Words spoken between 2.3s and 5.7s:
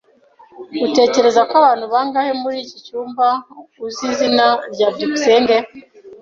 muri iki cyumba uzi izina rya byukusenge?